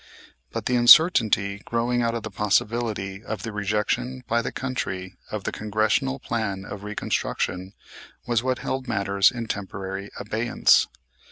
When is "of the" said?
2.15-2.31, 3.23-3.51, 5.29-5.51